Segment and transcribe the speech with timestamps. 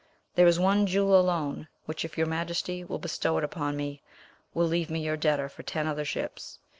[0.33, 4.01] There is one jewel alone which, if your Majesty will bestow it upon me,
[4.51, 6.57] will leave me your debtor for ten other ships.